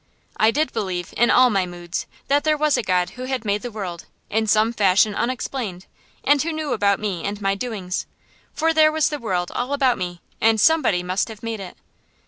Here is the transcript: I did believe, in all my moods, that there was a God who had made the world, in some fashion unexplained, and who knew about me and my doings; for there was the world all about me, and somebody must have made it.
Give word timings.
I 0.35 0.49
did 0.49 0.73
believe, 0.73 1.13
in 1.15 1.29
all 1.29 1.51
my 1.51 1.67
moods, 1.67 2.07
that 2.27 2.43
there 2.43 2.57
was 2.57 2.75
a 2.75 2.81
God 2.81 3.11
who 3.11 3.25
had 3.25 3.45
made 3.45 3.61
the 3.61 3.69
world, 3.69 4.05
in 4.31 4.47
some 4.47 4.73
fashion 4.73 5.13
unexplained, 5.13 5.85
and 6.23 6.41
who 6.41 6.51
knew 6.51 6.73
about 6.73 6.99
me 6.99 7.23
and 7.23 7.39
my 7.39 7.53
doings; 7.53 8.07
for 8.51 8.73
there 8.73 8.91
was 8.91 9.09
the 9.09 9.19
world 9.19 9.51
all 9.53 9.73
about 9.73 9.99
me, 9.99 10.19
and 10.41 10.59
somebody 10.59 11.03
must 11.03 11.27
have 11.27 11.43
made 11.43 11.59
it. 11.59 11.77